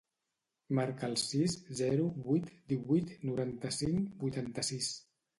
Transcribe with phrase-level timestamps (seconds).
[0.77, 4.89] Marca el sis, zero, vuit, divuit, noranta-cinc, vuitanta-sis.